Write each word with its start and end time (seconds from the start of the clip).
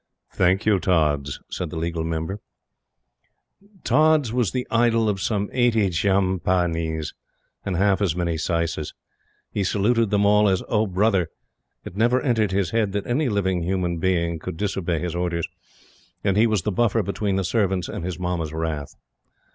"Thank 0.33 0.65
you, 0.65 0.79
Tods," 0.79 1.39
said 1.51 1.69
the 1.69 1.75
Legal 1.77 2.03
Member. 2.03 2.39
Tods 3.83 4.33
was 4.33 4.49
the 4.51 4.65
idol 4.71 5.07
of 5.07 5.21
some 5.21 5.47
eighty 5.53 5.91
jhampanis, 5.91 7.13
and 7.63 7.77
half 7.77 8.01
as 8.01 8.15
many 8.15 8.33
saises. 8.35 8.93
He 9.51 9.63
saluted 9.63 10.09
them 10.09 10.25
all 10.25 10.49
as 10.49 10.63
"O 10.69 10.87
Brother." 10.87 11.29
It 11.85 11.95
never 11.95 12.19
entered 12.19 12.49
his 12.51 12.71
head 12.71 12.93
that 12.93 13.05
any 13.05 13.29
living 13.29 13.61
human 13.61 13.99
being 13.99 14.39
could 14.39 14.57
disobey 14.57 14.97
his 14.97 15.13
orders; 15.13 15.47
and 16.23 16.35
he 16.35 16.47
was 16.47 16.63
the 16.63 16.71
buffer 16.71 17.03
between 17.03 17.35
the 17.35 17.43
servants 17.43 17.87
and 17.87 18.03
his 18.03 18.17
Mamma's 18.17 18.53
wrath. 18.53 18.95